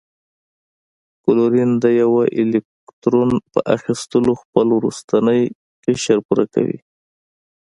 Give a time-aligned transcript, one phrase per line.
[1.23, 5.41] کلورین د یوه الکترون په اخیستلو خپل وروستنی
[5.83, 6.77] قشر پوره کوي.